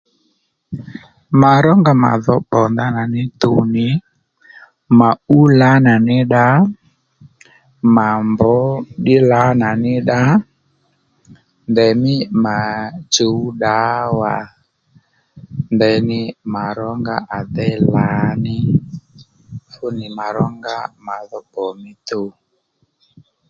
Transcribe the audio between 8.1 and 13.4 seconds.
mbř ddí lǎnà ní dda ndèymí mà chǔw